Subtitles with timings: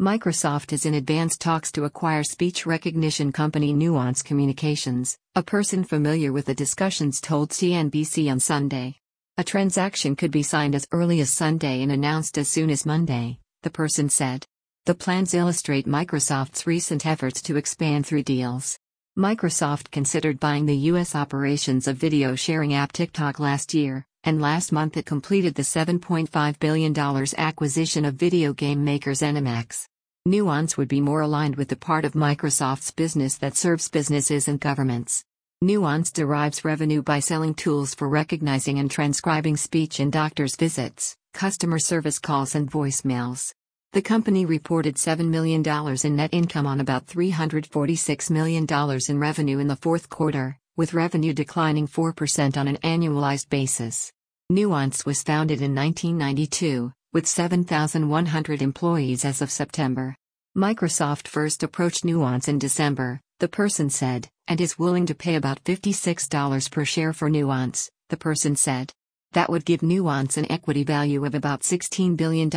[0.00, 6.32] Microsoft is in advanced talks to acquire speech recognition company Nuance Communications, a person familiar
[6.32, 8.96] with the discussions told CNBC on Sunday.
[9.38, 13.38] A transaction could be signed as early as Sunday and announced as soon as Monday,
[13.62, 14.44] the person said.
[14.84, 18.76] The plans illustrate Microsoft's recent efforts to expand through deals.
[19.16, 21.14] Microsoft considered buying the U.S.
[21.14, 26.58] operations of video sharing app TikTok last year, and last month it completed the $7.5
[26.58, 26.98] billion
[27.38, 29.86] acquisition of video game makers ZeniMax.
[30.26, 34.58] Nuance would be more aligned with the part of Microsoft's business that serves businesses and
[34.58, 35.22] governments.
[35.60, 41.78] Nuance derives revenue by selling tools for recognizing and transcribing speech in doctors' visits, customer
[41.78, 43.52] service calls, and voicemails.
[43.92, 45.62] The company reported $7 million
[46.04, 48.66] in net income on about $346 million
[49.08, 54.10] in revenue in the fourth quarter, with revenue declining 4% on an annualized basis.
[54.50, 60.14] Nuance was founded in 1992, with 7,100 employees as of September.
[60.54, 65.64] Microsoft first approached Nuance in December, the person said, and is willing to pay about
[65.64, 68.92] $56 per share for Nuance, the person said.
[69.32, 72.50] That would give Nuance an equity value of about $16 billion,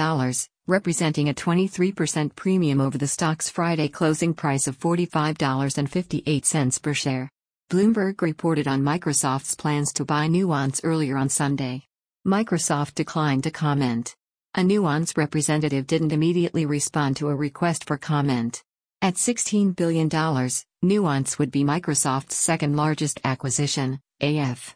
[0.68, 7.30] representing a 23% premium over the stock's Friday closing price of $45.58 per share.
[7.70, 11.84] Bloomberg reported on Microsoft's plans to buy Nuance earlier on Sunday.
[12.26, 14.16] Microsoft declined to comment.
[14.56, 18.64] A Nuance representative didn't immediately respond to a request for comment.
[19.02, 20.10] At $16 billion,
[20.82, 24.66] Nuance would be Microsoft's second largest acquisition, AF.